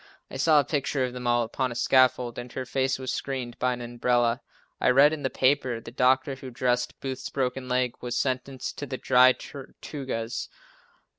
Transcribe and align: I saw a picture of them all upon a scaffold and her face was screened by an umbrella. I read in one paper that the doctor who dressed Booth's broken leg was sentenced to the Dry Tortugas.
I 0.31 0.37
saw 0.37 0.59
a 0.59 0.63
picture 0.65 1.05
of 1.05 1.13
them 1.13 1.27
all 1.27 1.43
upon 1.43 1.71
a 1.71 1.75
scaffold 1.75 2.39
and 2.39 2.51
her 2.53 2.65
face 2.65 2.97
was 2.97 3.13
screened 3.13 3.59
by 3.59 3.73
an 3.73 3.81
umbrella. 3.81 4.41
I 4.79 4.89
read 4.89 5.13
in 5.13 5.21
one 5.21 5.29
paper 5.29 5.75
that 5.75 5.85
the 5.85 5.91
doctor 5.91 6.33
who 6.33 6.49
dressed 6.49 6.99
Booth's 7.01 7.29
broken 7.29 7.69
leg 7.69 7.93
was 8.01 8.17
sentenced 8.17 8.79
to 8.79 8.87
the 8.87 8.97
Dry 8.97 9.33
Tortugas. 9.33 10.49